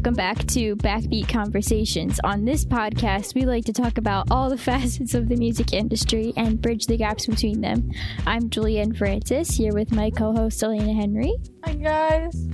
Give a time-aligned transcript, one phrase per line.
[0.00, 2.18] Welcome back to Backbeat Conversations.
[2.24, 6.32] On this podcast, we like to talk about all the facets of the music industry
[6.38, 7.90] and bridge the gaps between them.
[8.26, 11.34] I'm Julianne Francis here with my co host Elena Henry.
[11.64, 12.48] Hi, guys.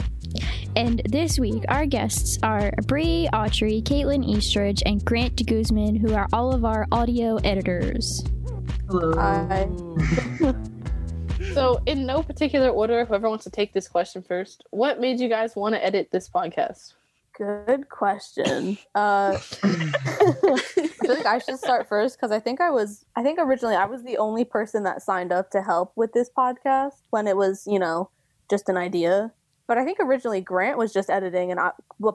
[0.75, 6.27] And this week, our guests are Bree Autry, Caitlin Eastridge, and Grant DeGuzman, who are
[6.33, 8.25] all of our audio editors.
[8.89, 9.13] Hello.
[9.15, 9.69] Hi.
[11.55, 15.29] so, in no particular order, whoever wants to take this question first, what made you
[15.29, 16.95] guys want to edit this podcast?
[17.37, 18.79] Good question.
[18.95, 23.39] Uh, I feel like I should start first because I think I was, I think
[23.39, 27.27] originally I was the only person that signed up to help with this podcast when
[27.27, 28.09] it was, you know,
[28.49, 29.33] just an idea.
[29.67, 31.73] But I think originally Grant was just editing, and I,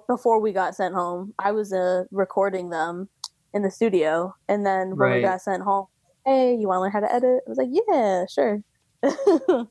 [0.07, 3.09] before we got sent home, I was uh, recording them
[3.53, 4.33] in the studio.
[4.47, 5.85] And then when we got sent home,
[6.25, 7.41] hey, you want to learn how to edit?
[7.45, 8.63] I was like, yeah, sure.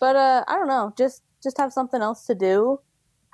[0.00, 2.80] but uh, I don't know, just just have something else to do,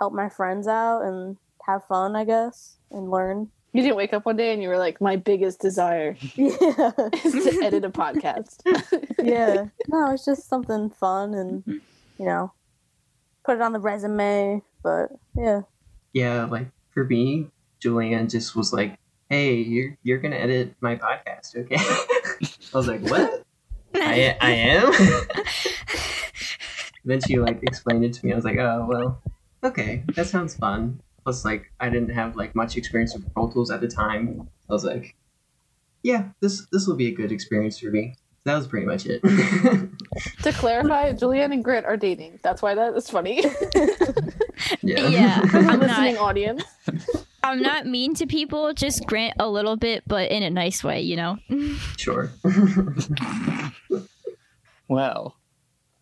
[0.00, 1.36] help my friends out, and
[1.72, 3.48] have fun, I guess, and learn.
[3.72, 6.90] You didn't wake up one day and you were like, my biggest desire Yeah,
[7.24, 8.62] is to edit a podcast.
[9.22, 9.66] yeah.
[9.88, 11.62] No, it's just something fun, and
[12.18, 12.52] you know,
[13.44, 14.62] put it on the resume.
[14.82, 15.62] But yeah,
[16.12, 17.48] Yeah, like for me,
[17.80, 21.76] Julianne just was like, "Hey, you're you're gonna edit my podcast, okay?"
[22.74, 23.44] I was like, "What?
[23.94, 24.92] I I am."
[27.04, 28.32] then she like explained it to me.
[28.32, 29.22] I was like, "Oh well,
[29.62, 31.00] okay, that sounds fun."
[31.30, 34.48] Plus, like I didn't have like much experience with Pro Tools at the time.
[34.68, 35.14] I was like,
[36.02, 39.22] "Yeah, this this will be a good experience for me." That was pretty much it.
[40.42, 42.40] to clarify, Julianne and Grant are dating.
[42.42, 43.44] That's why that is funny.
[44.82, 45.08] yeah.
[45.08, 46.64] Yeah, I'm listening not, audience.
[47.44, 51.00] I'm not mean to people, just Grant a little bit, but in a nice way,
[51.00, 51.38] you know?
[51.96, 52.32] Sure.
[54.88, 55.36] Well,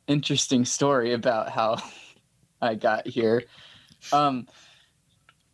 [0.07, 1.83] interesting story about how
[2.63, 3.43] I got here.
[4.13, 4.47] Um,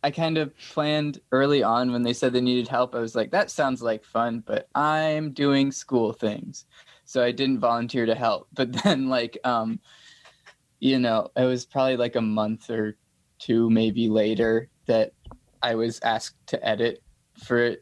[0.05, 2.93] I kind of planned early on when they said they needed help.
[2.93, 6.65] I was like, that sounds like fun, but I'm doing school things.
[7.05, 8.47] So I didn't volunteer to help.
[8.53, 9.79] But then, like, um,
[10.79, 12.97] you know, it was probably like a month or
[13.39, 15.13] two, maybe later, that
[15.63, 17.01] I was asked to edit
[17.43, 17.75] for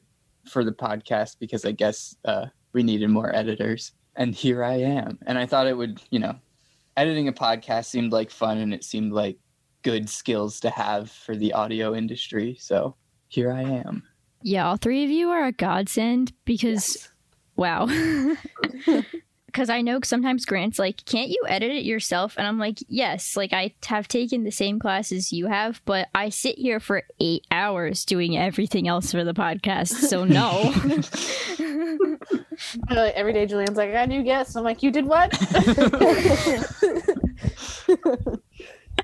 [0.47, 5.19] for the podcast because I guess uh, we needed more editors and here I am.
[5.25, 6.35] And I thought it would, you know,
[6.95, 9.37] editing a podcast seemed like fun and it seemed like
[9.83, 12.57] good skills to have for the audio industry.
[12.59, 12.95] So
[13.27, 14.03] here I am.
[14.41, 17.09] Yeah, all three of you are a godsend because,
[17.55, 17.87] wow.
[19.45, 22.39] Because I know sometimes Grant's like, can't you edit it yourself?
[22.39, 26.29] And I'm like, yes, like I have taken the same classes you have, but I
[26.29, 29.89] sit here for eight hours doing everything else for the podcast.
[29.89, 30.73] So no.
[32.89, 34.55] Uh, every day, Julianne's like, I got a new guest.
[34.55, 35.31] I'm like, you did what?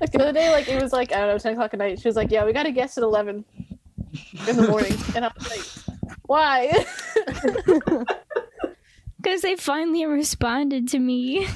[0.00, 2.00] like the other day, like it was like, I don't know, 10 o'clock at night.
[2.00, 3.44] She was like, yeah, we got a guest at 11
[4.48, 4.94] in the morning.
[5.14, 6.84] And I was like, why?
[9.22, 11.46] Because they finally responded to me.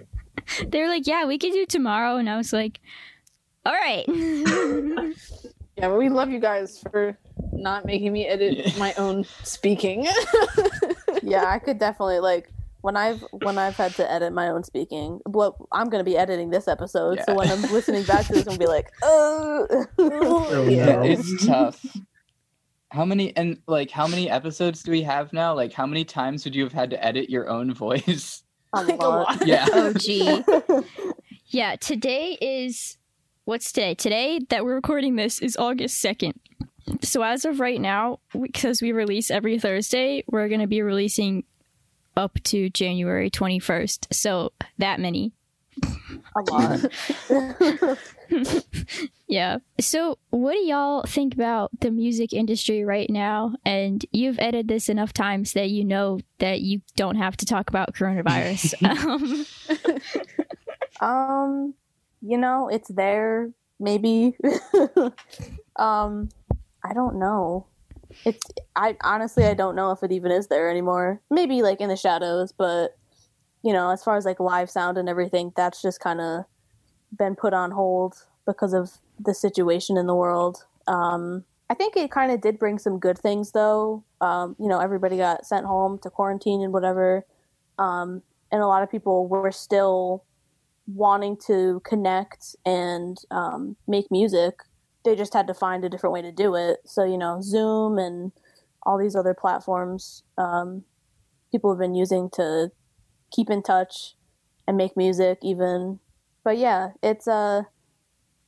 [0.66, 2.16] they were like, yeah, we could do tomorrow.
[2.16, 2.80] And I was like,
[3.64, 4.04] all right.
[4.06, 7.16] yeah, but we love you guys for
[7.52, 8.78] not making me edit Yeah.
[8.78, 10.06] my own speaking.
[11.22, 15.20] yeah, I could definitely like when I've when I've had to edit my own speaking.
[15.26, 18.56] Well, I'm gonna be editing this episode, so when I'm listening back to this, I'm
[18.56, 21.02] gonna be like, oh, Yeah.
[21.02, 21.84] It's tough.
[22.90, 25.54] How many and like how many episodes do we have now?
[25.54, 28.42] Like how many times would you have had to edit your own voice?
[28.74, 29.28] a Like a lot.
[29.40, 29.46] lot.
[29.46, 29.66] Yeah.
[29.72, 30.42] oh, gee.
[31.50, 32.98] Yeah, today is
[33.46, 33.94] what's today?
[33.94, 36.34] Today that we're recording this is August 2nd.
[37.00, 41.44] So as of right now, because we release every Thursday, we're going to be releasing
[42.18, 44.12] up to January 21st.
[44.12, 45.32] So that many.
[46.36, 47.98] a lot.
[49.28, 49.58] Yeah.
[49.78, 53.54] So what do y'all think about the music industry right now?
[53.64, 57.68] And you've edited this enough times that you know that you don't have to talk
[57.68, 58.82] about coronavirus.
[59.80, 60.00] um,
[61.00, 61.74] Um,
[62.22, 64.36] you know, it's there, maybe.
[65.76, 66.28] um,
[66.84, 67.66] I don't know.
[68.24, 68.46] It's
[68.76, 71.20] I honestly I don't know if it even is there anymore.
[71.30, 72.96] Maybe like in the shadows, but
[73.62, 76.44] you know, as far as like live sound and everything, that's just kind of
[77.16, 78.14] been put on hold
[78.46, 80.64] because of the situation in the world.
[80.86, 84.04] Um, I think it kind of did bring some good things though.
[84.20, 87.26] Um, you know, everybody got sent home to quarantine and whatever.
[87.78, 90.24] Um, and a lot of people were still
[90.86, 94.60] wanting to connect and um, make music.
[95.08, 96.80] They just had to find a different way to do it.
[96.84, 98.30] So, you know, Zoom and
[98.82, 100.84] all these other platforms um,
[101.50, 102.70] people have been using to
[103.32, 104.16] keep in touch
[104.66, 105.98] and make music, even.
[106.44, 107.62] But yeah, it's uh,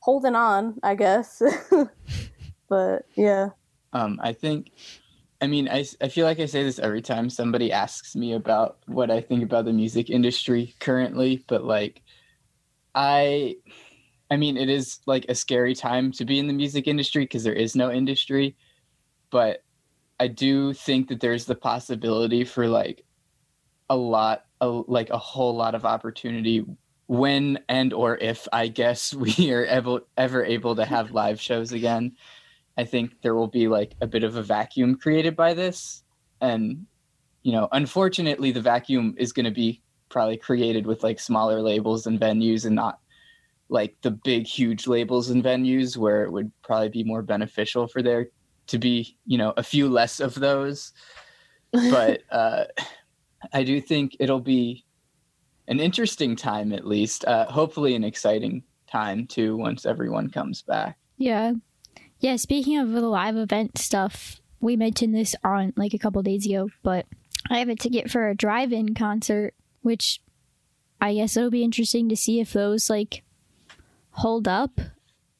[0.01, 1.41] holding on, I guess.
[2.69, 3.49] but yeah.
[3.93, 4.71] Um, I think,
[5.41, 8.77] I mean, I, I feel like I say this every time somebody asks me about
[8.85, 12.03] what I think about the music industry currently, but like,
[12.93, 13.55] I,
[14.31, 17.43] I mean, it is like a scary time to be in the music industry because
[17.43, 18.55] there is no industry,
[19.29, 19.63] but
[20.21, 23.03] I do think that there's the possibility for like
[23.89, 26.65] a lot, a, like a whole lot of opportunity
[27.07, 31.73] when and or if I guess we are ever ever able to have live shows
[31.73, 32.13] again.
[32.77, 36.03] I think there will be like a bit of a vacuum created by this.
[36.39, 36.85] And,
[37.43, 42.07] you know, unfortunately, the vacuum is going to be probably created with like smaller labels
[42.07, 43.00] and venues and not
[43.71, 48.01] like the big, huge labels and venues where it would probably be more beneficial for
[48.03, 48.27] there
[48.67, 50.91] to be, you know, a few less of those.
[51.71, 52.65] But uh,
[53.53, 54.85] I do think it'll be
[55.67, 60.97] an interesting time, at least, uh, hopefully, an exciting time too once everyone comes back.
[61.17, 61.53] Yeah.
[62.19, 66.45] Yeah, speaking of the live event stuff, we mentioned this on like a couple days
[66.45, 67.05] ago, but
[67.49, 70.21] I have a ticket for a drive-in concert, which
[70.99, 73.23] I guess it'll be interesting to see if those like
[74.11, 74.79] hold up.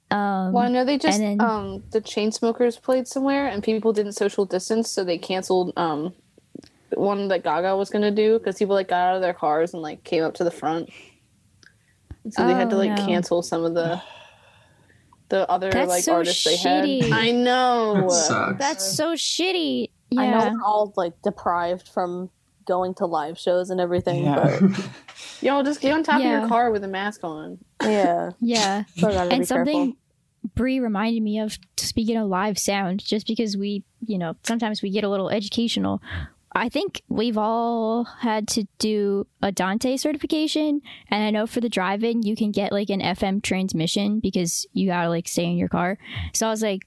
[0.09, 4.13] Um, Well, I know they just then- um the Chainsmokers played somewhere and people didn't
[4.13, 6.13] social distance, so they canceled um
[6.93, 9.81] one that Gaga was gonna do because people like got out of their cars and
[9.81, 10.89] like came up to the front.
[12.29, 13.05] So they had to Oh, like no.
[13.05, 14.01] cancel some of the
[15.29, 16.83] the other That's like so artists they had.
[17.13, 18.01] I know.
[18.01, 18.59] That sucks.
[18.59, 19.89] that's so shitty.
[20.17, 20.51] I know Yeah.
[20.53, 22.29] we're all like deprived from
[22.65, 24.25] going to live shows and everything,
[25.41, 27.59] Yo, just get on top of your car with a mask on.
[27.81, 28.31] yeah.
[28.39, 28.83] Yeah.
[28.97, 29.97] So and something careful.
[30.55, 34.89] Bree reminded me of speaking of live sound, just because we, you know, sometimes we
[34.89, 36.01] get a little educational.
[36.53, 41.69] I think we've all had to do a Dante certification, and I know for the
[41.69, 45.69] drive-in you can get like an FM transmission because you gotta like stay in your
[45.69, 45.97] car.
[46.33, 46.81] So I was like,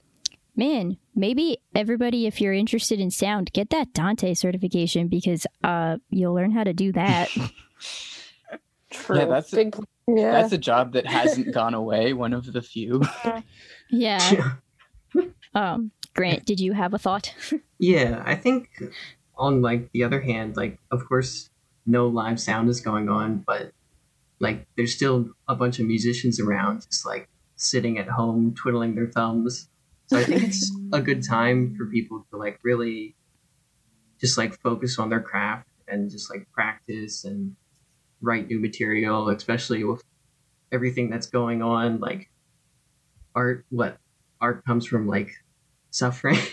[0.55, 6.33] man, maybe everybody, if you're interested in sound, get that Dante certification because uh you'll
[6.33, 7.29] learn how to do that.
[8.91, 9.17] True.
[9.17, 9.75] Yeah, that's- big.
[10.07, 10.33] Yeah.
[10.33, 13.01] That's a job that hasn't gone away, one of the few.
[13.89, 14.53] yeah.
[15.53, 17.33] Um, Grant, did you have a thought?
[17.79, 18.69] Yeah, I think
[19.37, 21.49] on like the other hand, like of course
[21.85, 23.71] no live sound is going on, but
[24.39, 29.07] like there's still a bunch of musicians around just like sitting at home twiddling their
[29.07, 29.69] thumbs.
[30.07, 33.15] So I think it's a good time for people to like really
[34.19, 37.55] just like focus on their craft and just like practice and
[38.21, 40.03] write new material, especially with
[40.71, 41.99] everything that's going on.
[41.99, 42.29] Like
[43.33, 43.97] art, what
[44.39, 45.31] art comes from like
[45.91, 46.37] suffering.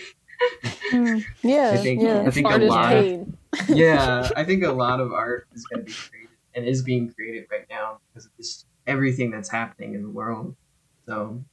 [0.91, 1.71] Mm, yeah.
[1.73, 2.21] I think yeah.
[2.21, 2.89] I think a Art is lot.
[2.89, 3.37] pain.
[3.67, 7.11] yeah, I think a lot of art is going to be created and is being
[7.11, 10.55] created right now because of just everything that's happening in the world.
[11.07, 11.52] So at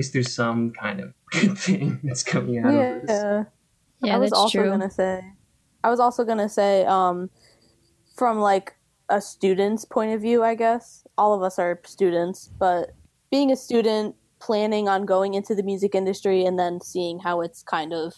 [0.00, 3.10] least there's some kind of good thing that's coming out of this.
[3.10, 3.44] Yeah.
[4.02, 4.70] Yeah, I was that's also true.
[4.70, 5.22] gonna say
[5.84, 7.28] I was also gonna say, um
[8.16, 8.76] from like
[9.08, 11.04] a student's point of view, I guess.
[11.18, 12.94] All of us are students, but
[13.30, 17.62] being a student, planning on going into the music industry and then seeing how it's
[17.62, 18.14] kind of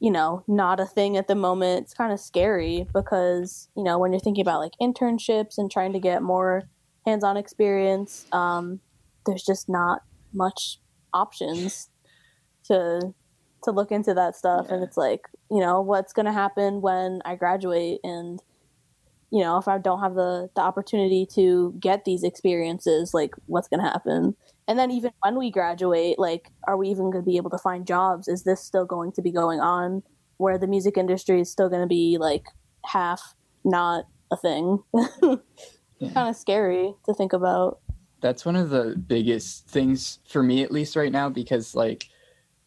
[0.00, 1.82] you know, not a thing at the moment.
[1.82, 5.92] It's kind of scary because, you know, when you're thinking about like internships and trying
[5.92, 6.68] to get more
[7.04, 8.78] hands-on experience, um,
[9.26, 10.78] there's just not much
[11.12, 11.88] options
[12.64, 13.14] to
[13.64, 14.68] to look into that stuff.
[14.70, 18.00] And it's like you know what's going to happen when i graduate?
[18.04, 18.40] And
[19.30, 23.68] you know if i don't have the the opportunity to get these experiences like what's
[23.68, 24.36] going to happen?
[24.66, 27.58] And then even when we graduate like are we even going to be able to
[27.58, 28.28] find jobs?
[28.28, 30.02] Is this still going to be going on
[30.36, 32.44] where the music industry is still going to be like
[32.84, 33.34] half
[33.64, 34.82] not a thing?
[36.00, 36.12] Yeah.
[36.12, 37.80] kind of scary to think about
[38.20, 42.06] that's one of the biggest things for me at least right now because like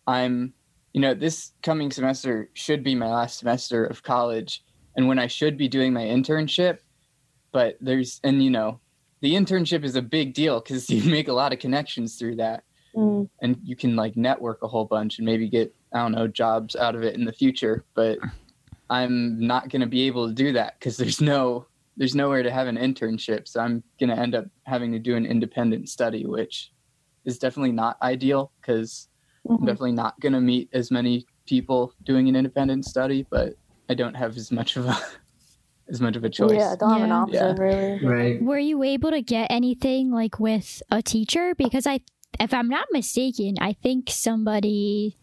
[0.08, 0.53] i'm
[0.93, 4.63] you know this coming semester should be my last semester of college
[4.96, 6.79] and when i should be doing my internship
[7.51, 8.79] but there's and you know
[9.22, 12.63] the internship is a big deal because you make a lot of connections through that
[12.93, 13.29] Mm.
[13.41, 16.75] and you can like network a whole bunch and maybe get i don't know jobs
[16.75, 18.20] out of it in the future but
[18.89, 21.65] i'm not going to be able to do that because there's no
[21.98, 25.15] there's nowhere to have an internship so i'm going to end up having to do
[25.15, 26.71] an independent study which
[27.25, 29.07] is definitely not ideal because
[29.50, 29.65] i'm Mhm.
[29.65, 33.53] definitely not going to meet as many people doing an independent study but
[33.89, 34.98] i don't have as much of a
[35.89, 37.48] as much of a choice yeah I don't have an Yeah.
[37.50, 38.41] option really Right.
[38.41, 41.53] Were you able to get anything like with a teacher?
[41.55, 42.00] Because I,
[42.39, 45.17] if I'm not mistaken, I think somebody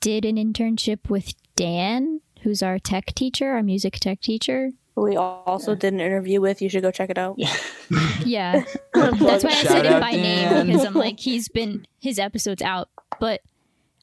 [0.00, 4.70] did an internship with Dan, who's our tech teacher, our music tech teacher.
[4.96, 7.54] We also did an interview with you should go check it out yeah
[8.24, 10.66] Yeah, that's why I said it by Dan.
[10.66, 12.88] name because I'm like he's been his episode's out,
[13.20, 13.40] but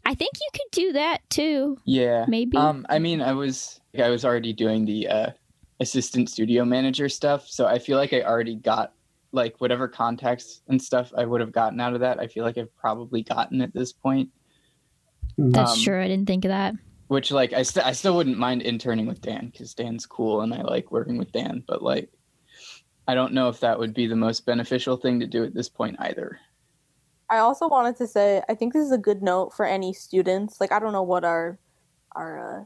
[0.05, 1.75] I I think you could do that too.
[1.85, 2.25] Yeah.
[2.27, 2.55] Maybe.
[2.55, 5.29] Um, I mean, I was I was already doing the uh,
[5.79, 8.93] assistant studio manager stuff, so I feel like I already got
[9.31, 12.19] like whatever contacts and stuff I would have gotten out of that.
[12.19, 14.29] I feel like I've probably gotten at this point.
[15.39, 15.99] That's um, true.
[15.99, 16.75] I didn't think of that.
[17.07, 20.53] Which like I st- I still wouldn't mind interning with Dan because Dan's cool and
[20.53, 22.09] I like working with Dan, but like
[23.07, 25.69] I don't know if that would be the most beneficial thing to do at this
[25.69, 26.39] point either.
[27.29, 30.61] I also wanted to say I think this is a good note for any students.
[30.61, 31.59] Like I don't know what our
[32.15, 32.65] our uh,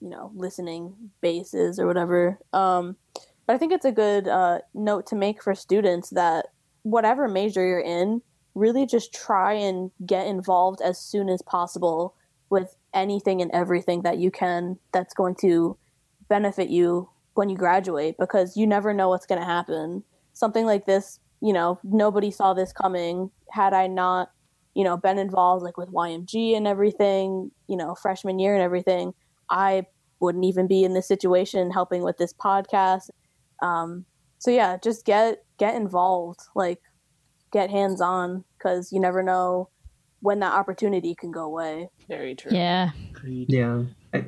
[0.00, 2.38] you know listening base is or whatever.
[2.52, 2.96] Um,
[3.46, 6.48] but I think it's a good uh, note to make for students that
[6.82, 8.20] whatever major you're in,
[8.54, 12.14] really just try and get involved as soon as possible
[12.50, 15.76] with anything and everything that you can that's going to
[16.28, 20.02] benefit you when you graduate because you never know what's going to happen.
[20.32, 23.30] Something like this, you know, nobody saw this coming.
[23.52, 24.30] Had I not,
[24.74, 29.14] you know, been involved like with YMG and everything, you know, freshman year and everything,
[29.50, 29.86] I
[30.20, 33.10] wouldn't even be in this situation helping with this podcast.
[33.62, 34.04] Um,
[34.38, 36.80] so yeah, just get get involved, like
[37.52, 39.68] get hands on because you never know
[40.20, 41.88] when that opportunity can go away.
[42.08, 42.50] Very true.
[42.54, 42.90] Yeah.
[43.24, 44.24] Yeah, I,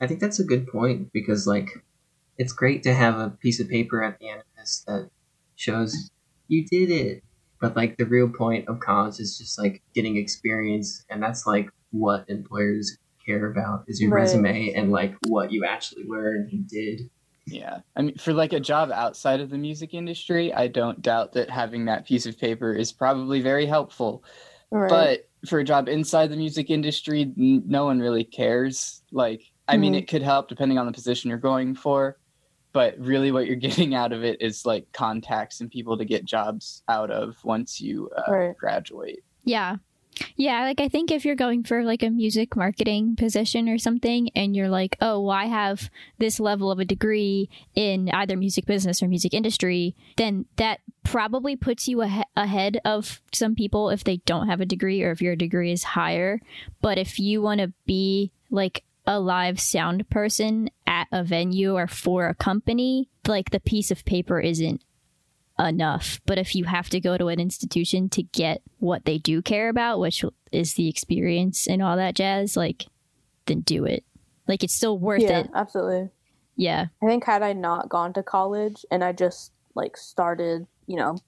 [0.00, 1.68] I think that's a good point because like
[2.38, 5.10] it's great to have a piece of paper at the end of this that
[5.56, 6.10] shows
[6.48, 7.22] you did it.
[7.60, 11.70] But like the real point of college is just like getting experience, and that's like
[11.92, 14.22] what employers care about is your Right.
[14.22, 17.08] resume and like what you actually learned and did.
[17.46, 17.78] Yeah.
[17.96, 21.48] I mean, for like a job outside of the music industry, I don't doubt that
[21.48, 24.24] having that piece of paper is probably very helpful.
[24.70, 24.90] Right.
[24.90, 29.02] But for a job inside the music industry, n- no one really cares.
[29.12, 29.98] Like, I mean, Mhm.
[29.98, 32.18] it could help depending on the position you're going for,
[32.72, 33.56] but really what you're
[33.88, 37.80] getting out of it is like contacts and people to get jobs out of once
[37.80, 38.56] you uh, Right.
[38.56, 39.22] graduate.
[39.44, 39.76] Yeah.
[40.36, 44.30] Yeah, like I think if you're going for like a music marketing position or something
[44.34, 48.66] and you're like, "Oh, well, I have this level of a degree in either music
[48.66, 54.04] business or music industry," then that probably puts you ahe- ahead of some people if
[54.04, 56.40] they don't have a degree or if your degree is higher.
[56.80, 61.86] But if you want to be like a live sound person at a venue or
[61.86, 64.82] for a company, like the piece of paper isn't
[65.58, 66.20] enough.
[66.26, 69.68] But if you have to go to an institution to get what they do care
[69.68, 72.86] about, which is the experience and all that jazz, like,
[73.46, 74.04] then do it.
[74.48, 75.50] Like, it's still worth yeah, it.
[75.54, 76.10] absolutely.
[76.56, 76.86] Yeah.
[77.02, 81.18] I think had I not gone to college and I just like started, you know,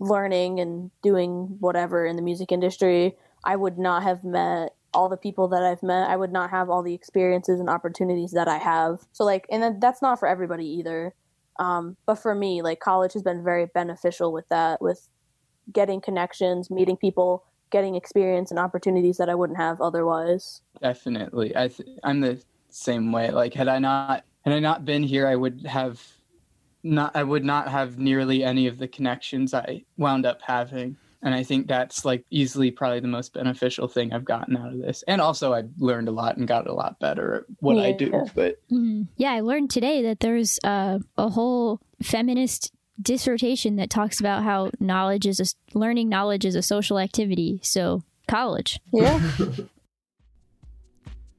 [0.00, 5.16] learning and doing whatever in the music industry, I would not have met all the
[5.16, 6.08] people that I've met.
[6.08, 9.00] I would not have all the experiences and opportunities that I have.
[9.12, 11.14] So like, and that's not for everybody either.
[11.58, 15.08] Um, but for me, like college has been very beneficial with that, with
[15.72, 20.60] getting connections, meeting people, getting experience and opportunities that I wouldn't have otherwise.
[20.80, 21.56] Definitely.
[21.56, 23.30] I th- I'm the same way.
[23.30, 26.02] Like had I not had I not been here, I would have
[26.82, 30.96] not I would not have nearly any of the connections I wound up having.
[31.24, 34.78] And I think that's like easily probably the most beneficial thing I've gotten out of
[34.78, 35.02] this.
[35.08, 38.10] And also I learned a lot and got a lot better at what I do.
[38.12, 38.24] Yeah.
[38.34, 39.08] But Mhm.
[39.16, 44.70] Yeah, I learned today that there's uh, a whole feminist dissertation that talks about how
[44.78, 47.58] knowledge is a learning knowledge is a social activity.
[47.62, 48.78] So, college.
[48.92, 49.20] Yeah.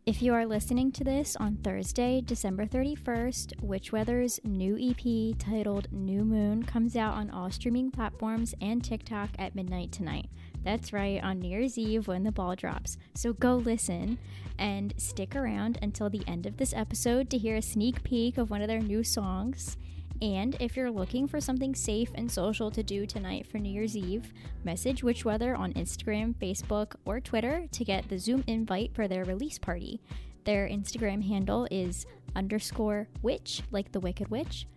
[0.06, 6.24] If you are listening to this on Thursday, December 31st, Witchweather's new EP titled New
[6.24, 10.30] Moon comes out on all streaming platforms and TikTok at midnight tonight.
[10.64, 13.00] That's right, on New Year's Eve when the ball drops.
[13.16, 14.20] So go listen
[14.60, 18.52] and stick around until the end of this episode to hear a sneak peek of
[18.52, 19.76] one of their new songs.
[20.22, 23.98] And if you're looking for something safe and social to do tonight for New Year's
[23.98, 24.32] Eve,
[24.64, 29.60] message Witchweather on Instagram, Facebook, or Twitter to get the Zoom invite for their release
[29.60, 30.02] party.
[30.46, 32.06] Their Instagram handle is
[32.36, 34.68] underscore witch, like the Wicked Witch,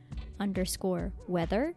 [0.40, 1.75] underscore weather,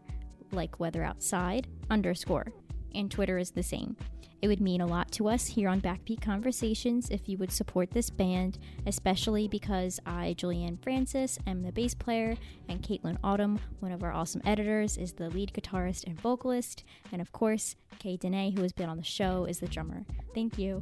[0.52, 2.48] like weather outside, underscore.
[2.94, 3.96] And Twitter is the same.
[4.42, 7.92] It would mean a lot to us here on Backbeat Conversations if you would support
[7.92, 8.58] this band,
[8.88, 12.36] especially because I, Julianne Francis, am the bass player,
[12.68, 17.22] and Caitlin Autumn, one of our awesome editors, is the lead guitarist and vocalist, and
[17.22, 20.06] of course, Kay Dene, who has been on the show, is the drummer.
[20.34, 20.82] Thank you.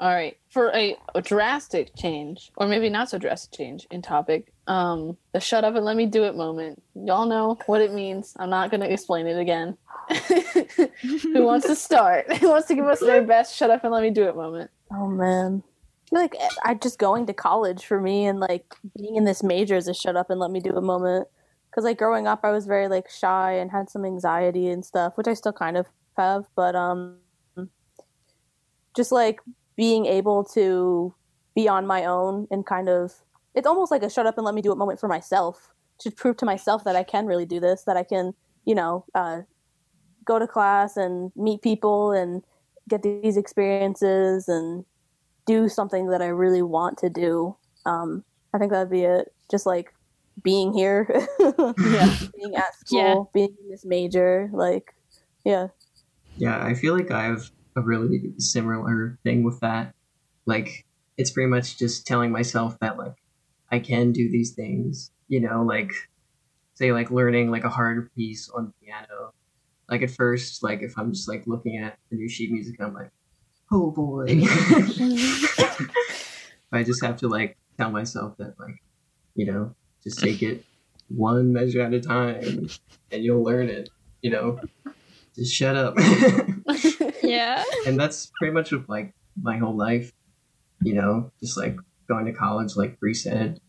[0.00, 0.38] All right.
[0.48, 5.40] For a, a drastic change, or maybe not so drastic change in topic, um, the
[5.40, 6.82] shut up and let me do it moment.
[6.94, 8.32] Y'all know what it means.
[8.38, 9.76] I'm not going to explain it again.
[11.02, 12.32] Who wants to start?
[12.38, 14.70] Who wants to give us their best shut up and let me do it moment?
[14.90, 15.62] Oh man.
[16.10, 19.86] Like I just going to college for me and like being in this major is
[19.86, 21.28] a shut up and let me do a moment.
[21.74, 25.18] Cause like growing up, I was very like shy and had some anxiety and stuff,
[25.18, 26.46] which I still kind of have.
[26.56, 27.18] But um,
[28.96, 29.40] just like
[29.76, 31.14] being able to
[31.54, 33.12] be on my own and kind of
[33.54, 36.10] it's almost like a shut up and let me do it moment for myself to
[36.10, 38.32] prove to myself that I can really do this, that I can,
[38.64, 39.42] you know, uh,
[40.24, 42.42] go to class and meet people and
[42.88, 44.84] get these experiences and
[45.46, 47.56] do something that I really want to do.
[47.86, 48.24] Um,
[48.54, 49.32] I think that'd be it.
[49.50, 49.92] Just like
[50.42, 51.06] being here,
[51.40, 52.16] Yeah.
[52.36, 54.94] being at school, being in this major, like,
[55.44, 55.68] yeah.
[56.36, 59.94] Yeah, I feel like I have a really similar thing with that.
[60.46, 60.84] Like,
[61.16, 63.14] it's pretty much just telling myself that, like,
[63.70, 65.92] I can do these things, you know, like,
[66.74, 69.32] say, like, learning, like, a hard piece on the piano.
[69.88, 72.94] Like, at first, like, if I'm just, like, looking at the new sheet music, I'm
[72.94, 73.10] like,
[73.72, 74.26] oh boy.
[76.72, 78.82] I just have to, like, tell myself that, like,
[79.34, 80.64] you know, just take it
[81.08, 82.68] one measure at a time
[83.10, 83.90] and you'll learn it,
[84.22, 84.60] you know?
[85.40, 85.94] Just shut up.
[87.22, 87.62] Yeah.
[87.86, 90.12] and that's pretty much with like my whole life
[90.82, 91.76] you know just like
[92.08, 93.60] going to college like Bree said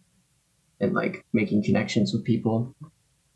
[0.79, 2.75] and like making connections with people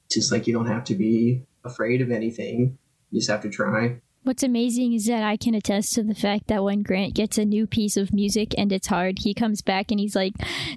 [0.09, 2.77] just like you don't have to be afraid of anything
[3.11, 6.47] you just have to try What's amazing is that I can attest to the fact
[6.47, 9.91] that when Grant gets a new piece of music and it's hard, he comes back
[9.91, 10.33] and he's like,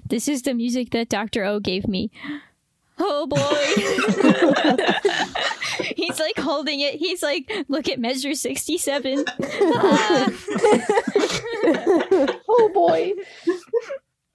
[0.07, 1.43] This is the music that Dr.
[1.45, 2.11] O gave me.
[2.99, 3.39] Oh boy.
[5.95, 6.95] he's like holding it.
[6.95, 9.25] He's like, Look at measure 67.
[9.39, 10.29] Ah.
[12.49, 13.13] oh boy.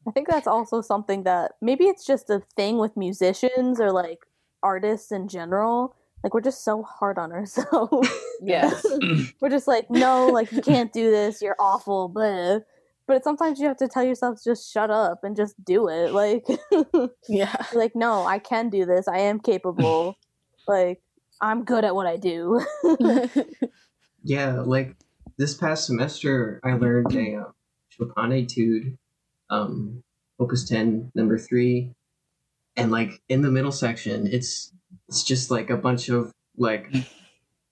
[0.06, 4.26] I think that's also something that maybe it's just a thing with musicians or like
[4.62, 5.94] artists in general.
[6.22, 8.08] Like we're just so hard on ourselves.
[8.42, 8.84] Yes.
[9.40, 11.42] we're just like, no, like you can't do this.
[11.42, 12.08] You're awful.
[12.08, 12.66] But
[13.06, 16.12] but sometimes you have to tell yourself just shut up and just do it.
[16.12, 16.46] Like
[17.28, 17.54] Yeah.
[17.74, 19.08] like no, I can do this.
[19.08, 20.16] I am capable.
[20.68, 21.00] like
[21.40, 22.64] I'm good at what I do.
[24.24, 24.96] yeah like
[25.36, 27.50] this past semester i learned a uh,
[27.90, 28.96] chopin etude
[29.50, 30.02] um
[30.40, 31.92] opus 10 number 3
[32.76, 34.72] and like in the middle section it's
[35.08, 36.90] it's just like a bunch of like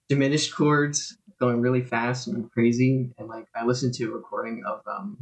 [0.09, 4.81] diminished chords going really fast and crazy and like i listened to a recording of
[4.87, 5.18] um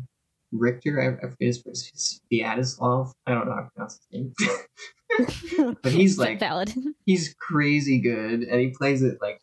[0.52, 3.14] richter i, I forget his his Sviatoslav.
[3.26, 6.74] i don't know how to pronounce his name but he's like valid.
[7.06, 9.40] he's crazy good and he plays it like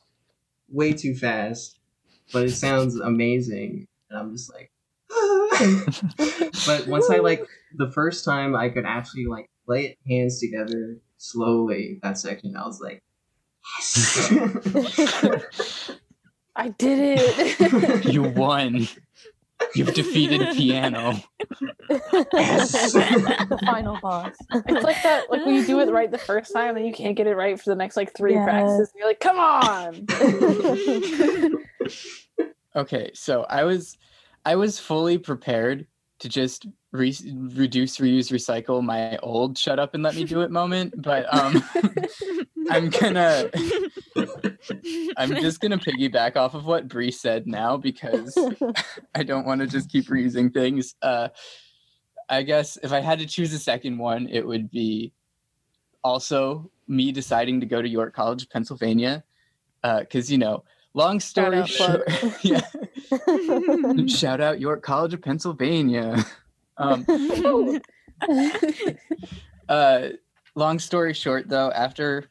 [0.70, 1.80] way too fast
[2.32, 4.70] but it sounds amazing and i'm just like
[6.68, 10.98] but once i like the first time i could actually like play it hands together
[11.18, 13.02] slowly that section i was like
[13.80, 15.92] yes
[16.58, 18.06] I did it.
[18.14, 18.88] you won.
[19.76, 21.14] You've defeated piano.
[21.90, 24.36] yes the final boss.
[24.52, 27.16] it's like that, like when you do it right the first time, and you can't
[27.16, 28.44] get it right for the next like three Yes.
[28.44, 28.92] practices.
[28.96, 30.08] You're like, come on.
[32.76, 33.98] Okay, so I was
[34.46, 35.88] I was fully prepared
[36.20, 40.52] to just re- reduce, reuse, recycle my old "shut up and let me do it"
[40.52, 41.64] moment, but um,
[42.70, 43.50] I'm gonna
[45.18, 48.38] I'm just gonna piggyback off of what Bree said now because
[49.16, 50.96] I don't want to just keep reusing things.
[51.02, 51.30] Uh,
[52.30, 55.14] I guess if I had to choose a second one, it would be
[56.04, 59.24] also me deciding to go to York College, of Pennsylvania,
[59.82, 62.04] because you know, long story short,
[62.42, 62.62] yeah,
[64.08, 66.26] shout out York College of Pennsylvania.
[66.78, 67.06] Um,
[69.70, 70.10] uh,
[70.56, 72.30] long story short, though, after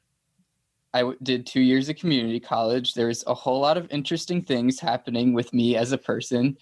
[0.95, 4.81] I w- did two years of community college, there's a whole lot of interesting things
[4.81, 6.57] happening with me as a person.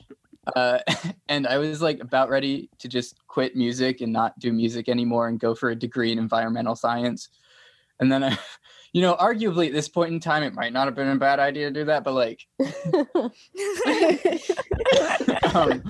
[0.56, 0.78] Uh,
[1.28, 5.28] and I was like about ready to just quit music and not do music anymore
[5.28, 7.28] and go for a degree in environmental science.
[8.00, 8.38] And then I,
[8.92, 11.38] you know, arguably at this point in time, it might not have been a bad
[11.38, 12.46] idea to do that, but like,
[15.54, 15.82] um,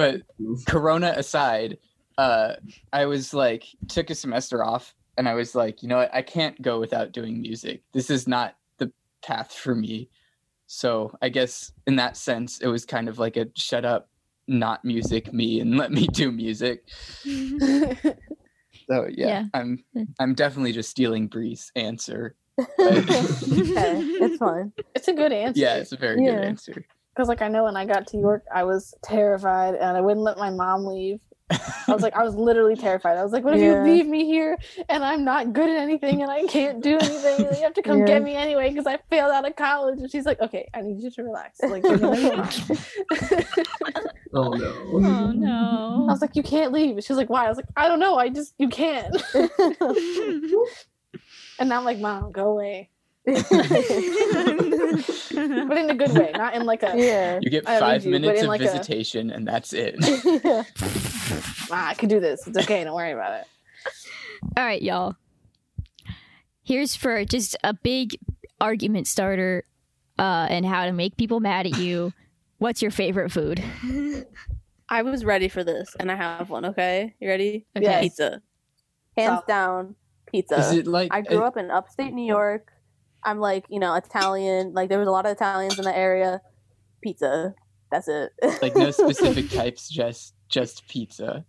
[0.00, 0.22] but
[0.66, 1.76] corona aside
[2.16, 2.54] uh
[2.92, 6.22] i was like took a semester off and i was like you know what i
[6.22, 8.90] can't go without doing music this is not the
[9.22, 10.08] path for me
[10.66, 14.08] so i guess in that sense it was kind of like a shut up
[14.48, 16.82] not music me and let me do music
[18.88, 19.44] so yeah, Yeah.
[19.54, 19.84] i'm
[20.18, 22.34] i'm definitely just stealing bree's answer
[22.80, 23.22] okay,
[24.20, 24.72] it's fine.
[24.94, 25.60] it's a good answer.
[25.60, 26.32] yeah it's a very Yeah.
[26.36, 29.96] good answer Because like I know when I got to York, I was terrified and
[29.96, 31.18] I wouldn't let my mom leave.
[31.50, 33.16] I was like, I was literally terrified.
[33.16, 33.84] I was like, what if Yeah.
[33.84, 34.56] you leave me here
[34.88, 37.82] and I'm not good at anything and I can't do anything and you have to
[37.82, 38.06] come Yeah.
[38.06, 39.98] get me anyway because I failed out of college?
[39.98, 41.58] And she's like, okay, I need you to relax.
[41.60, 42.78] Like, you're gonna be fine.
[44.32, 44.72] oh no
[45.04, 46.06] oh no.
[46.08, 47.02] I was like, you can't leave.
[47.02, 47.46] She's like, why?
[47.46, 48.16] I was like, I don't know.
[48.16, 49.16] I just, you can't.
[51.58, 52.90] and now I'm like, mom, go away.
[53.26, 53.36] But
[55.76, 57.38] in a good way, not in like a yeah.
[57.42, 59.96] You get five you, minutes of like a- visitation, and that's it.
[61.70, 62.46] ah, I can do this.
[62.46, 62.82] It's okay.
[62.84, 63.46] Don't worry about it.
[64.56, 65.16] All right, y'all.
[66.62, 68.16] Here's for just a big
[68.60, 69.64] argument starter
[70.18, 72.12] uh, and how to make people mad at you.
[72.58, 73.62] What's your favorite food?
[74.88, 76.64] I was ready for this, and I have one.
[76.64, 77.66] Okay, you ready?
[77.76, 77.84] Okay.
[77.84, 78.02] Yes.
[78.02, 78.42] Pizza,
[79.16, 79.46] hands Solid.
[79.46, 79.94] down,
[80.26, 80.58] pizza.
[80.58, 82.72] Is it like I grew up in upstate New York.
[83.24, 84.72] I'm like, you know, Italian.
[84.72, 86.40] Like there was a lot of Italians in the area.
[87.02, 87.54] Pizza.
[87.90, 88.32] That's it.
[88.62, 91.44] like no specific types, just just pizza?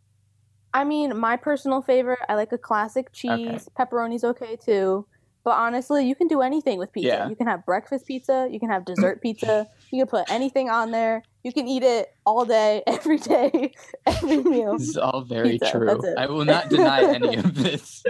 [0.74, 3.30] I mean, my personal favorite, I like a classic cheese.
[3.32, 3.60] Okay.
[3.78, 5.06] Pepperoni's okay too.
[5.44, 7.08] But honestly, you can do anything with pizza.
[7.08, 7.30] Yeah.
[7.30, 10.92] You can have breakfast pizza, you can have dessert pizza, you can put anything on
[10.92, 11.24] there.
[11.44, 13.74] You can eat it all day, every day,
[14.06, 14.78] every meal.
[14.78, 16.16] This is all very Pizza, true.
[16.16, 18.04] I will not deny any of this.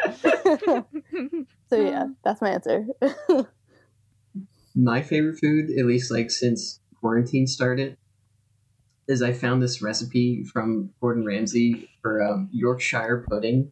[1.71, 2.85] So yeah, that's my answer.
[4.75, 7.97] My favorite food, at least like since quarantine started,
[9.07, 13.71] is I found this recipe from Gordon Ramsay for um, Yorkshire pudding,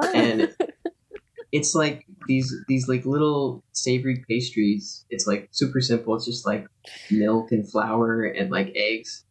[0.00, 0.10] Oh.
[0.14, 0.54] and
[1.52, 5.04] it's like these these like little savory pastries.
[5.10, 6.14] It's like super simple.
[6.14, 6.66] It's just like
[7.10, 9.24] milk and flour and like eggs,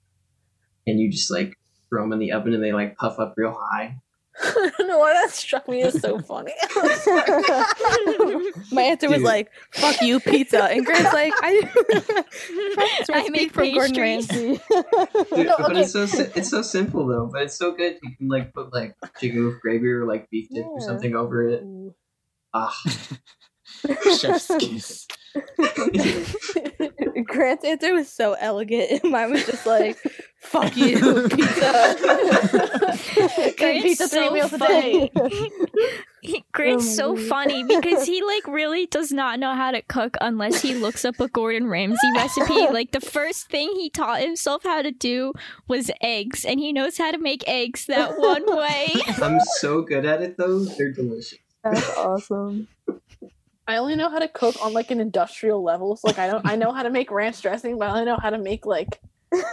[0.86, 1.54] and you just like
[1.90, 4.02] throw them in the oven and they like puff up real high.
[4.40, 6.54] I don't know why that struck me as so funny.
[8.72, 9.26] my answer was Dude.
[9.26, 12.24] like, "Fuck you, pizza," and Grant's like, "I,
[13.14, 14.30] I make from Gordon pastries.
[14.30, 14.60] Ramsay."
[15.36, 17.30] Dude, No, but it's so si- it's so simple though.
[17.32, 17.98] But it's so good.
[18.04, 21.48] You can like put like chicken with gravy or like beef dip or something over
[21.48, 21.64] it.
[22.54, 22.76] Ah,
[24.20, 25.08] Chef's kiss.
[27.26, 29.98] Grant's answer was so elegant, and mine was just like,
[30.40, 30.98] "Fuck you,
[31.30, 31.96] pizza."
[33.58, 35.10] Grant's Eat pizza three so meals a funny.
[35.10, 35.12] day.
[36.22, 40.18] He- Grant's so Um, funny because he like really does not know how to cook
[40.20, 42.56] unless he looks up a Gordon Ramsay recipe.
[42.72, 45.32] Like the first thing he taught himself how to do
[45.68, 48.88] was eggs, and he knows how to make eggs that one way.
[49.22, 50.60] I'm so good at it though.
[50.66, 51.40] They're delicious.
[51.64, 52.68] That's awesome.
[53.68, 55.96] I only know how to cook on like an industrial level.
[55.96, 58.18] So like I don't I know how to make ranch dressing, but I only know
[58.18, 59.02] how to make like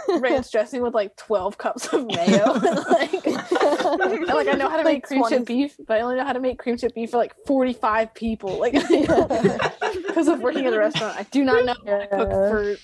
[0.07, 2.53] ranch dressing with like twelve cups of mayo.
[2.53, 5.97] and, like, and, like I know how to Like make cream 20 chip beef, but
[5.97, 8.57] I only know how to make cream chip beef for like forty five people.
[8.59, 12.77] Like because of working at a restaurant, I do not know how to cook for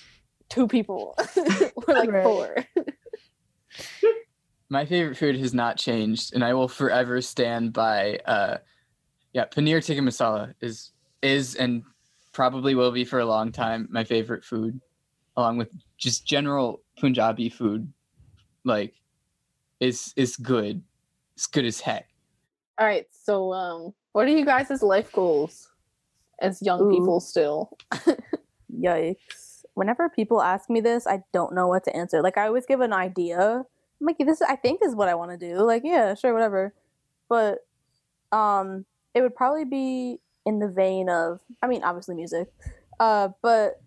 [0.50, 1.15] two people
[1.88, 2.24] or like Right.
[2.24, 2.65] four.
[4.70, 8.20] My favorite food has not changed, and I will forever stand by.
[8.26, 8.58] Uh,
[9.34, 10.91] yeah, paneer tikka masala is
[11.22, 11.84] is and
[12.34, 14.80] probably will be for a long time my favorite food,
[15.38, 17.92] along with just general Punjabi food.
[18.64, 18.94] Like,
[19.80, 20.82] is is good.
[21.36, 22.08] It's good as heck.
[22.78, 25.70] All right, so um, what are you guys' life goals
[26.40, 26.90] as young Ooh.
[26.90, 27.78] people still?
[28.76, 29.64] Yikes.
[29.74, 32.22] Whenever people ask me this, I don't know what to answer.
[32.22, 33.64] Like I always give an idea.
[34.00, 35.60] I'm like, this I think is what I want to do.
[35.62, 36.74] Like, yeah, sure, whatever.
[37.30, 37.60] But
[38.32, 42.48] um it would probably be in the vein of I mean, obviously music.
[43.00, 43.82] Uh, but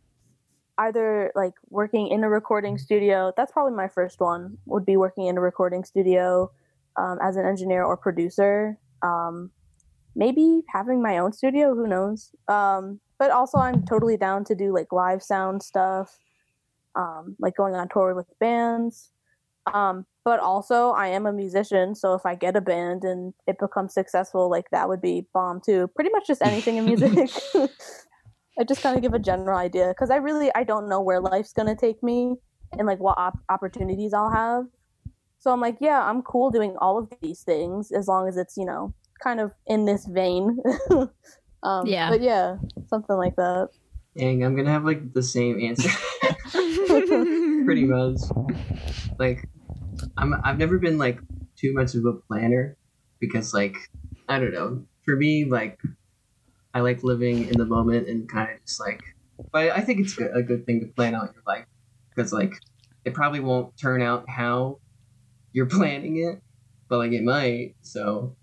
[0.78, 5.26] either like working in a recording studio, that's probably my first one, would be working
[5.26, 6.50] in a recording studio
[6.96, 8.78] um, as an engineer or producer.
[9.02, 9.50] Um,
[10.16, 12.34] maybe having my own studio, who knows?
[12.48, 16.18] Um, but also, I'm totally down to do like live sound stuff,
[16.96, 19.10] um, like going on tour with bands.
[19.72, 23.58] Um, but also, I am a musician, so if I get a band and it
[23.58, 25.88] becomes successful, like that would be bomb too.
[25.94, 27.30] Pretty much just anything in music.
[28.58, 31.20] I just kind of give a general idea because I really I don't know where
[31.20, 32.36] life's gonna take me
[32.78, 34.64] and like what op- opportunities I'll have.
[35.40, 38.56] So I'm like, yeah, I'm cool doing all of these things as long as it's
[38.56, 40.58] you know kind of in this vein.
[41.62, 42.08] um, Yeah.
[42.08, 42.56] But yeah,
[42.88, 43.68] something like that.
[44.16, 45.90] Dang, I'm gonna have like the same answer.
[46.50, 48.20] Pretty much.
[49.18, 49.48] Like,
[50.16, 51.18] I'm I've never been like
[51.58, 52.76] too much of a planner
[53.20, 53.76] because like
[54.28, 54.86] I don't know.
[55.04, 55.78] For me, like
[56.74, 59.02] I like living in the moment and kind of just like.
[59.52, 61.66] But I think it's a good thing to plan out your life
[62.14, 62.52] because like
[63.04, 64.78] it probably won't turn out how
[65.52, 66.40] you're planning it,
[66.88, 67.76] but like it might.
[67.82, 68.36] So,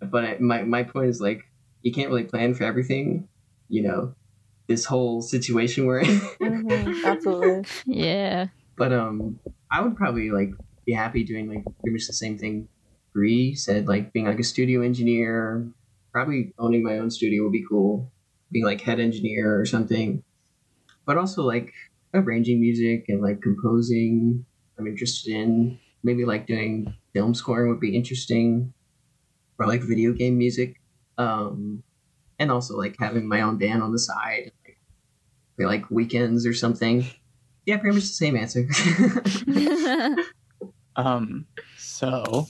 [0.00, 1.42] but I, my my point is like
[1.82, 3.28] you can't really plan for everything.
[3.68, 4.14] You know,
[4.68, 6.20] this whole situation we're in.
[6.40, 7.64] Mhm, absolutely.
[7.86, 8.48] yeah.
[8.76, 10.50] But um, I would probably like
[10.84, 12.68] be happy doing like pretty much the same thing.
[13.12, 15.68] Bree said like being like a studio engineer,
[16.12, 18.10] probably owning my own studio would be cool.
[18.52, 20.22] Being like head engineer or something.
[21.06, 21.72] But also like
[22.14, 24.44] arranging music and like composing.
[24.78, 28.72] I'm interested in maybe like doing film scoring would be interesting,
[29.58, 30.80] or like video game music.
[31.18, 31.82] Um,
[32.38, 34.78] and also like having my own band on the side, like
[35.58, 37.04] like weekends or something.
[37.66, 38.66] Yeah, pretty much the same answer.
[40.96, 41.46] Um,
[41.78, 42.46] so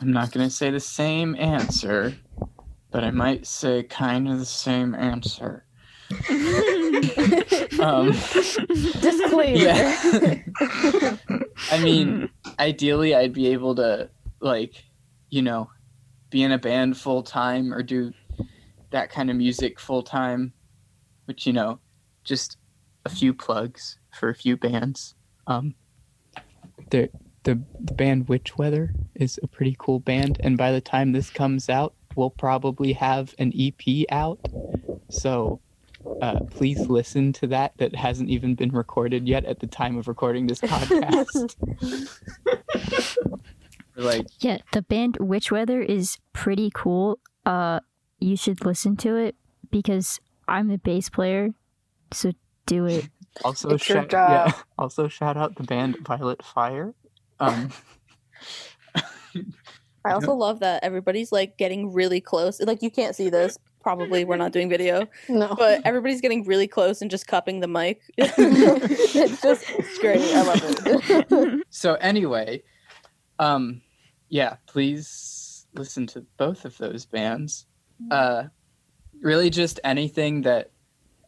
[0.00, 2.14] I'm not gonna say the same answer,
[2.90, 5.64] but I might say kind of the same answer.
[7.80, 9.58] Um, Disclaimer.
[9.58, 10.36] yeah.
[11.70, 14.08] I mean, ideally, I'd be able to
[14.40, 14.82] like,
[15.28, 15.70] you know,
[16.30, 18.12] be in a band full time or do
[18.90, 20.52] that kind of music full time,
[21.26, 21.78] which you know,
[22.24, 22.56] just
[23.04, 25.14] a few plugs for a few bands.
[25.46, 25.74] Um,
[26.90, 27.10] the
[27.44, 31.30] the the band Witch Weather is a pretty cool band, and by the time this
[31.30, 34.40] comes out, we'll probably have an EP out.
[35.08, 35.60] So.
[36.22, 37.76] Uh, please listen to that.
[37.78, 41.56] That hasn't even been recorded yet at the time of recording this podcast.
[43.96, 47.18] like, yeah, the band Witch Weather is pretty cool.
[47.44, 47.80] Uh,
[48.20, 49.34] you should listen to it
[49.70, 51.50] because I'm the bass player.
[52.12, 52.32] So
[52.66, 53.08] do it.
[53.44, 56.94] Also, It's your shout, yeah, also shout out the band Violet Fire.
[57.40, 57.70] Um,
[60.04, 62.60] I also love that everybody's like getting really close.
[62.60, 63.58] Like you can't see this.
[63.80, 65.54] Probably we're not doing video, no.
[65.56, 68.00] but everybody's getting really close and just cupping the mic.
[68.18, 70.20] it's just it's great.
[70.20, 70.60] I love
[71.30, 71.66] it.
[71.70, 72.64] so anyway,
[73.38, 73.80] um,
[74.28, 77.66] yeah, please listen to both of those bands.
[78.10, 78.44] Uh,
[79.20, 80.70] really, just anything that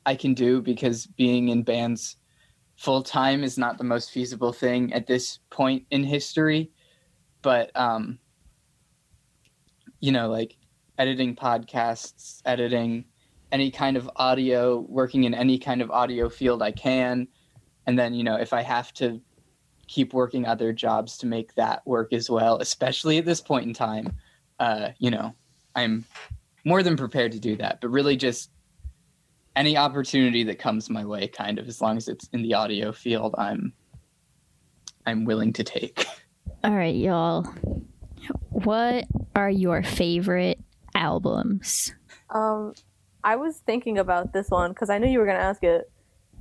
[0.08, 2.16] I can do because being in bands
[2.76, 6.70] full time is not the most feasible thing at this point in history.
[7.42, 8.18] But um,
[10.00, 10.56] you know, like
[10.96, 13.04] editing podcasts, editing
[13.52, 17.28] any kind of audio, working in any kind of audio field I can.
[17.86, 19.20] And then, you know, if I have to
[19.88, 23.74] keep working other jobs to make that work as well, especially at this point in
[23.74, 24.16] time,
[24.58, 25.34] uh, you know,
[25.74, 26.06] I'm
[26.64, 27.82] more than prepared to do that.
[27.82, 28.50] But really, just
[29.58, 32.92] any opportunity that comes my way, kind of, as long as it's in the audio
[32.92, 33.72] field, I'm
[35.04, 36.06] I'm willing to take.
[36.64, 37.42] All right, y'all.
[38.50, 40.60] What are your favorite
[40.94, 41.92] albums?
[42.30, 42.74] Um,
[43.24, 45.90] I was thinking about this one because I knew you were gonna ask it.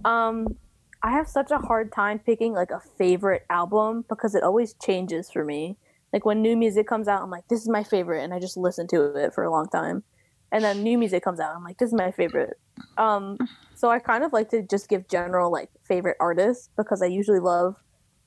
[0.05, 0.55] Um,
[1.01, 5.31] I have such a hard time picking like a favorite album because it always changes
[5.31, 5.77] for me.
[6.13, 8.57] Like when new music comes out, I'm like, this is my favorite, and I just
[8.57, 10.03] listen to it for a long time.
[10.51, 12.57] And then new music comes out, I'm like, this is my favorite.
[12.97, 13.37] Um,
[13.75, 17.39] so I kind of like to just give general like favorite artists because I usually
[17.39, 17.75] love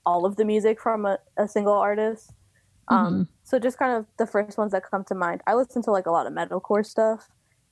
[0.07, 2.33] all of the music from a, a single artist.
[2.89, 5.43] Um, so just kind of the first ones that come to mind.
[5.47, 7.29] I listen to like a lot of metalcore stuff.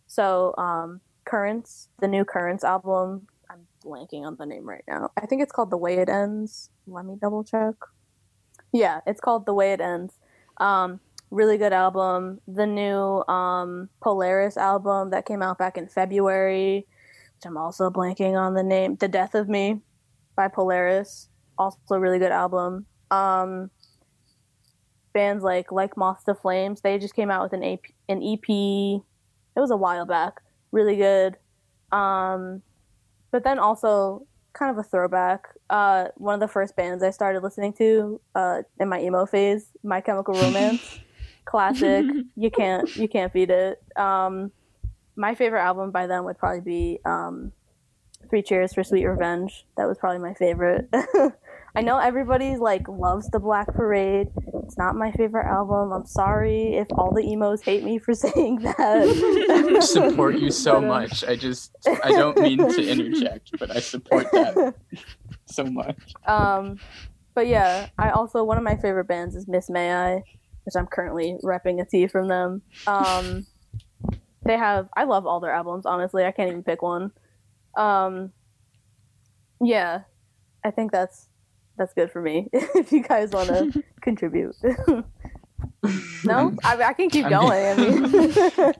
[0.07, 3.27] So um, Currents, the new Currents album.
[3.51, 5.11] I'm blanking on the name right now.
[5.21, 6.71] I think it's called The Way It Ends.
[6.87, 7.75] Let me double check.
[8.73, 10.19] Yeah, it's called The Way It Ends.
[10.59, 12.41] Um, really good album.
[12.47, 16.87] The new um, Polaris album that came out back in February,
[17.37, 18.97] which I'm also blanking on the name.
[18.97, 19.81] The Death of Me
[20.37, 21.29] by Polaris.
[21.59, 22.87] Also a really good album.
[23.11, 23.71] Um,
[25.12, 28.49] bands like like Moth to Flames, they just came out with an AP, an EP.
[28.49, 30.41] It was a while back.
[30.71, 31.37] Really good.
[31.91, 32.62] Um,
[33.31, 35.49] but then also kind of a throwback.
[35.71, 39.71] Uh, one of the first bands I started listening to uh, in my emo phase,
[39.83, 41.01] My Chemical Romance.
[41.49, 42.05] Classic.
[42.37, 43.83] you can't you can't beat it.
[43.97, 44.53] Um,
[45.17, 47.53] my favorite album by them would probably be um,
[48.29, 49.65] Three Cheers for Sweet Revenge.
[49.77, 50.89] That was probably my favorite.
[51.75, 54.29] I know everybody like loves the Black Parade.
[54.63, 55.93] It's not my favorite album.
[55.93, 58.77] I'm sorry if all the emos hate me for saying that.
[59.51, 61.25] I support you so much.
[61.25, 61.73] I just
[62.05, 64.75] I don't mean to interject, but I support that
[65.47, 66.15] so much.
[66.27, 66.79] Um,
[67.35, 70.23] but yeah, I also one of my favorite bands is Miss May I,
[70.69, 72.61] which I'm currently repping a tee from them.
[72.87, 73.47] Um,
[74.43, 75.87] they have I love all their albums.
[75.87, 77.11] Honestly, I can't even pick one.
[77.75, 78.33] Um,
[79.63, 80.03] yeah,
[80.63, 81.29] I think that's
[81.79, 82.51] that's good for me.
[82.53, 84.57] if you guys want to contribute.
[86.25, 87.67] no, I, I can keep going.
[87.67, 88.75] I mean,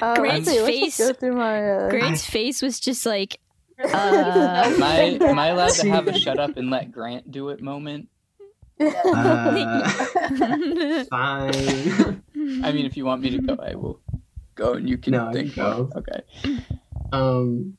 [0.00, 1.68] uh, Grant's see, face- go through my.
[1.68, 3.40] Uh, Grant's face was just like,
[3.82, 7.48] uh, Am I am I allowed to have a shut up and let Grant do
[7.48, 8.08] it moment?
[8.80, 9.88] Uh,
[11.10, 12.22] fine.
[12.64, 14.00] I mean, if you want me to go, I will
[14.54, 15.54] go, and you can No, you think.
[15.54, 15.90] go.
[15.96, 16.20] Okay.
[17.12, 17.76] um,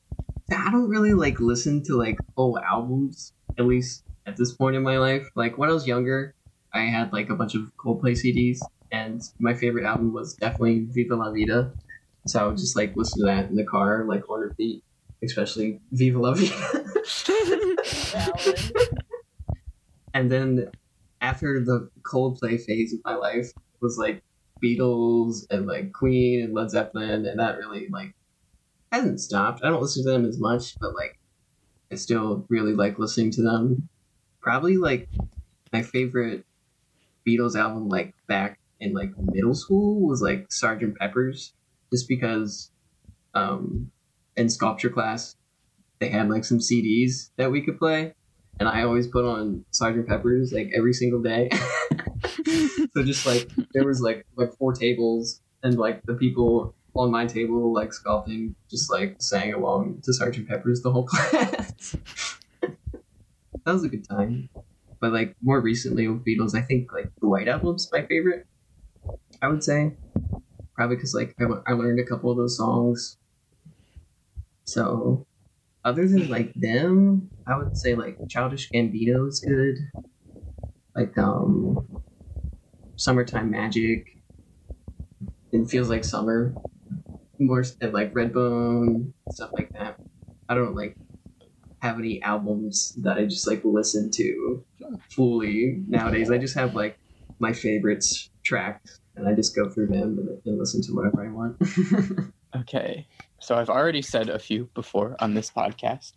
[0.50, 3.32] I don't really like listen to like whole albums.
[3.58, 5.28] At least at this point in my life.
[5.34, 6.34] Like when I was younger,
[6.72, 8.58] I had like a bunch of Coldplay CDs,
[8.92, 11.72] and my favorite album was definitely Viva La Vida.
[12.26, 14.82] So I would just like listen to that in the car, like on repeat,
[15.22, 16.84] especially Viva La Vida.
[20.14, 20.70] and then
[21.20, 23.50] after the Coldplay phase of my life
[23.80, 24.22] was like
[24.62, 28.14] Beatles and like Queen and Led Zeppelin, and that really like
[28.92, 29.62] hasn't stopped.
[29.62, 31.18] I don't listen to them as much, but like
[31.90, 33.88] I still really like listening to them.
[34.40, 35.08] Probably like
[35.72, 36.44] my favorite
[37.26, 41.52] Beatles album like back in like middle school was like Sergeant Pepper's
[41.92, 42.70] just because
[43.34, 43.90] um
[44.36, 45.34] in sculpture class
[45.98, 48.14] they had like some CDs that we could play
[48.58, 51.50] and I always put on Sergeant Pepper's like every single day.
[52.94, 57.26] so just like there was like like four tables and like the people on my
[57.26, 61.96] table like sculpting just like sang along to Sergeant Pepper's the whole class.
[62.60, 64.48] that was a good time.
[65.00, 68.46] But like more recently with Beatles, I think like the White Album's my favorite.
[69.42, 69.92] I would say
[70.74, 73.18] probably because like I, I learned a couple of those songs.
[74.64, 75.26] So
[75.86, 79.76] other than like them, I would say like Childish Gambino is good.
[80.96, 81.86] Like um,
[82.96, 84.04] Summertime Magic.
[85.52, 86.56] It feels like summer.
[87.38, 89.98] More like Redbone stuff like that.
[90.48, 90.96] I don't like
[91.82, 94.64] have any albums that I just like listen to
[95.10, 96.30] fully nowadays.
[96.30, 96.98] I just have like
[97.38, 101.32] my favorites tracked, and I just go through them and, and listen to whatever I
[101.32, 102.32] want.
[102.56, 103.06] Okay.
[103.40, 106.12] So I've already said a few before on this podcast.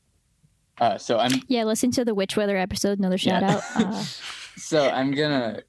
[0.79, 2.99] Uh, so I'm Yeah, listen to the Witch Weather episode.
[2.99, 3.55] Another shout Yeah.
[3.55, 3.63] out.
[3.93, 4.03] Uh,
[4.57, 5.61] so I'm gonna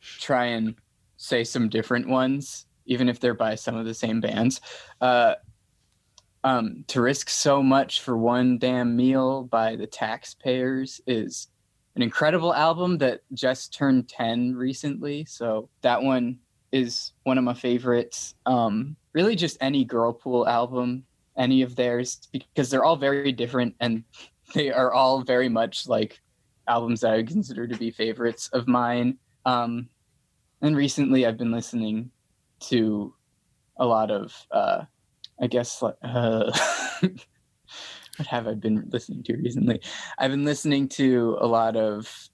[0.00, 0.74] try and
[1.16, 4.60] say some different ones, even if they're by some of the same bands.
[5.00, 5.34] Uh,
[6.42, 11.48] um, to risk so much for one damn meal by the taxpayers is
[11.96, 15.24] an incredible album that just turned 10 recently.
[15.24, 16.40] So that one
[16.74, 18.34] is one of my favorites.
[18.46, 21.04] Um, really, just any Girlpool album,
[21.38, 24.02] any of theirs, because they're all very different and
[24.54, 26.20] they are all very much like
[26.68, 29.18] albums that I would consider to be favorites of mine.
[29.46, 29.88] Um,
[30.62, 32.10] and recently, I've been listening
[32.68, 33.14] to
[33.76, 34.82] a lot of, uh,
[35.40, 35.92] I guess, uh,
[37.00, 39.80] what have I been listening to recently?
[40.18, 42.28] I've been listening to a lot of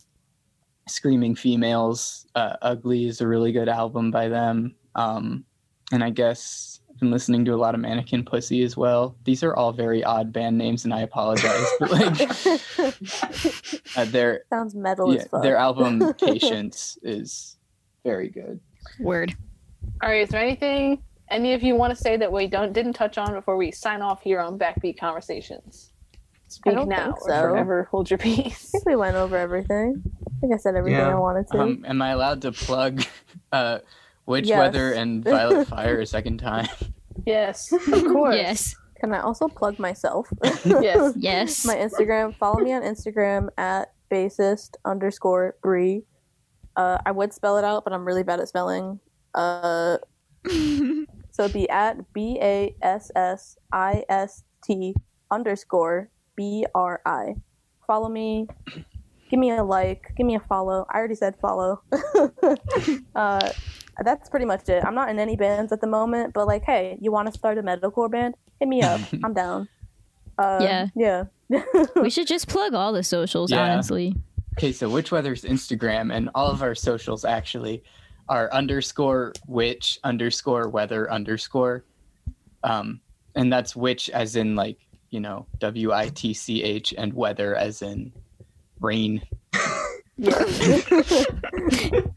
[0.90, 2.26] Screaming Females.
[2.34, 4.74] Uh, Ugly is a really good album by them.
[4.94, 5.44] Um,
[5.92, 9.16] and I guess I've been listening to a lot of Mannequin Pussy as well.
[9.24, 11.66] These are all very odd band names, and I apologize.
[11.80, 12.20] But like,
[13.96, 15.42] uh, their Sounds metal yeah, as fuck.
[15.42, 17.56] their album Patience is
[18.04, 18.60] very good.
[18.98, 19.34] word.
[20.02, 22.94] All right, is there anything any of you want to say that we don't didn't
[22.94, 25.92] touch on before we sign off here on Backbeat Conversations?
[26.48, 27.40] Speak don't now think or so.
[27.42, 28.38] forever hold your peace.
[28.38, 28.70] I peace.
[28.72, 30.02] think we went over everything.
[30.40, 31.10] I think I said everything Yeah.
[31.14, 31.58] I wanted to.
[31.60, 33.02] Um, am I allowed to plug
[33.52, 33.80] uh,
[34.24, 34.58] Witch Yes.
[34.58, 36.66] Weather and Violet Fire a second time?
[37.26, 38.36] yes, of course.
[38.36, 38.74] Yes.
[39.00, 40.28] Can I also plug myself?
[40.64, 41.12] Yes.
[41.16, 41.64] Yes.
[41.66, 42.34] My Instagram.
[42.36, 46.04] Follow me on Instagram at bassist underscore Bri.
[46.76, 48.98] Uh, I would spell it out, but I'm really bad at spelling.
[49.34, 49.98] Uh,
[50.46, 54.94] so it'd be at B A S S I S T
[55.30, 57.34] underscore B R I.
[57.86, 58.48] Follow me.
[59.30, 60.12] Give me a like.
[60.16, 60.86] Give me a follow.
[60.90, 61.82] I already said follow.
[63.14, 63.50] uh,
[64.02, 64.84] that's pretty much it.
[64.84, 67.56] I'm not in any bands at the moment, but like, hey, you want to start
[67.58, 68.34] a metalcore band?
[68.58, 69.00] Hit me up.
[69.24, 69.68] I'm down.
[70.38, 70.86] Uh, Yeah.
[70.96, 71.24] Yeah.
[71.96, 73.72] we should just plug all the socials, Yeah.
[73.72, 74.14] honestly.
[74.58, 77.82] Okay, so Witch Weather's Instagram and all of our socials actually
[78.28, 81.84] are underscore witch underscore weather underscore.
[82.62, 83.00] Um,
[83.34, 84.78] and that's witch as in like,
[85.10, 88.12] you know, W I T C H and weather as in
[88.80, 89.22] rain.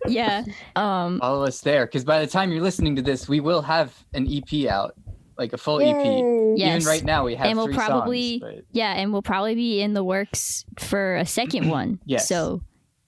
[0.08, 0.44] Yeah.
[0.76, 3.94] Um Follow us there because by the time you're listening to this, we will have
[4.14, 4.96] an EP out,
[5.38, 6.06] like a full EP.
[6.06, 6.54] Yay.
[6.58, 6.82] Yes.
[6.82, 9.56] Even right now, we have And we'll three probably- songs, but yeah, and we'll probably
[9.56, 12.00] be in the works for a second one.
[12.06, 12.28] Yes.
[12.28, 12.62] So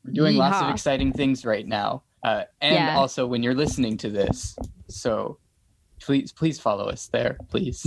[0.05, 2.03] we're doing lots of exciting things right now.
[2.23, 2.97] Uh, and Yeah.
[2.97, 4.55] also when you're listening to this,
[4.87, 5.37] so
[6.01, 7.85] please, please follow us there, please.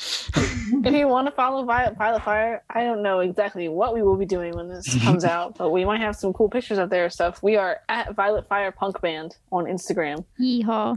[0.82, 4.16] If you want to follow Violet, Violet Fire, I don't know exactly what we will
[4.16, 7.04] be doing when this comes out, but we might have some cool pictures up there
[7.04, 7.42] and stuff.
[7.42, 10.24] We are at Violet Fire Punk Band on Instagram.
[10.40, 10.96] yeehaw.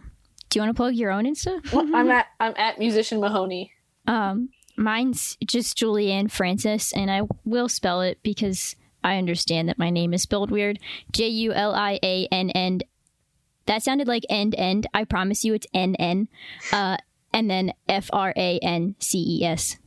[0.49, 1.59] Do you want to plug your own Insta?
[1.93, 3.71] I'm at I'm at musician Mahoney.
[4.05, 9.89] Um, mine's just Julianne Frances, and I will spell it because I understand that my
[9.89, 10.79] name is spelled weird.
[11.11, 12.81] J U L I A N N.
[13.65, 14.87] That sounded like end end.
[14.93, 16.27] I promise you, it's N N.
[16.71, 16.97] Uh,
[17.33, 19.77] and then F R A N C E S.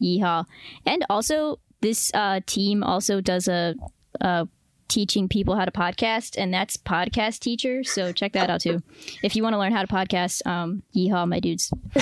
[0.00, 0.44] Yeehaw!
[0.84, 3.74] And also, this uh, team also does a.
[4.20, 4.46] Uh,
[4.88, 8.82] teaching people how to podcast and that's podcast teacher so check that out too
[9.22, 11.72] if you want to learn how to podcast um yeehaw my dudes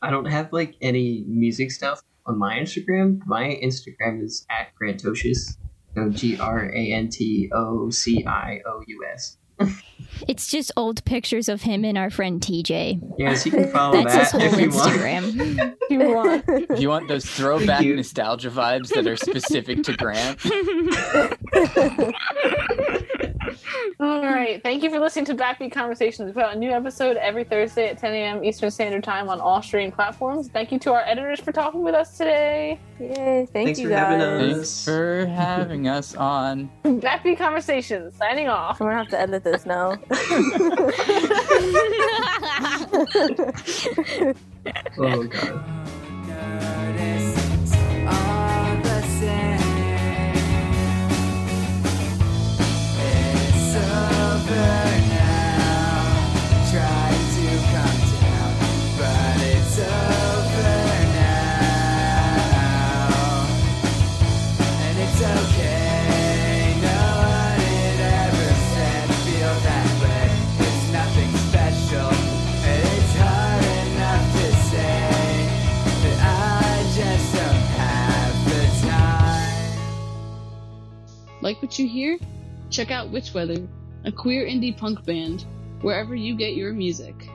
[0.00, 3.20] I don't have like any music stuff on my Instagram.
[3.26, 5.56] My Instagram is at Grantocious.
[5.94, 9.36] So G R A N T O C I O U S.
[10.28, 13.00] It's just old pictures of him and our friend TJ.
[13.18, 14.92] Yes, you can follow That's his that whole if you want.
[14.92, 15.76] Instagram.
[15.80, 16.44] If you want.
[16.70, 20.38] If you want those throwback nostalgia vibes that are specific to Grant,
[24.00, 24.62] All right.
[24.62, 26.26] Thank you for listening to Backbeat Conversations.
[26.26, 28.44] We put out a new episode every Thursday at 10 a.m.
[28.44, 30.48] Eastern Standard Time on all streaming platforms.
[30.48, 32.78] Thank you to our editors for talking with us today.
[32.98, 33.46] Yay!
[33.52, 34.40] Thank Thanks you for having guys.
[34.52, 34.56] us.
[34.56, 36.70] thanks for having us on.
[36.84, 38.80] Backbeat Conversations, signing off.
[38.80, 39.96] I'm gonna have to edit this now.
[44.98, 45.79] Oh god.
[81.40, 82.18] Like what you hear?
[82.68, 83.66] Check out Witchweather,
[84.04, 85.44] a queer indie punk band,
[85.80, 87.29] wherever you get your music.